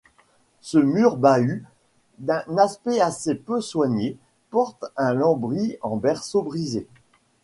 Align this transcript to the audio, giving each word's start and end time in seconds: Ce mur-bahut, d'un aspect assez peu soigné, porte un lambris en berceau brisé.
Ce 0.61 0.79
mur-bahut, 0.79 1.63
d'un 2.17 2.43
aspect 2.57 2.99
assez 2.99 3.35
peu 3.35 3.61
soigné, 3.61 4.17
porte 4.49 4.83
un 4.97 5.13
lambris 5.13 5.77
en 5.83 5.95
berceau 5.95 6.41
brisé. 6.41 6.87